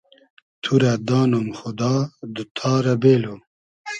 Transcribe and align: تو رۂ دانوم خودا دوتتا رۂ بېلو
تو 0.63 0.71
رۂ 0.81 0.91
دانوم 1.07 1.47
خودا 1.59 1.93
دوتتا 2.33 2.71
رۂ 2.85 2.93
بېلو 3.01 3.35